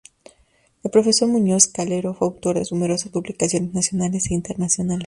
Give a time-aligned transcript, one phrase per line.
[0.83, 4.99] El profesor Muñoz Calero fue autor de numerosas publicaciones nacionales e internacionales.